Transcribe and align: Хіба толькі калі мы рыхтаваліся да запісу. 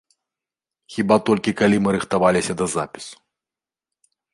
Хіба 0.93 1.15
толькі 1.29 1.55
калі 1.61 1.77
мы 1.85 1.89
рыхтаваліся 1.99 2.53
да 2.63 2.73
запісу. 2.77 3.15